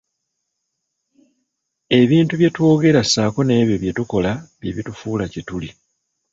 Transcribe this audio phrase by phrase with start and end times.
[1.99, 5.69] Ebintu bye twogera ssaako n'ebyo bye tukola bye bitufuula kye tuli.